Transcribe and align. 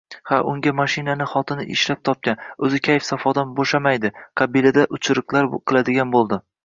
Ha, 0.27 0.37
unga 0.51 0.71
mashinani 0.77 1.25
xotini 1.33 1.65
ishlab 1.75 2.01
topgan, 2.09 2.41
oʼzi 2.67 2.79
kayf-safodan 2.87 3.51
boʼshamaydi», 3.61 4.11
qabilida 4.43 4.87
uchiriqlar 4.99 5.51
qiladigan 5.73 6.17
boʼldi. 6.17 6.43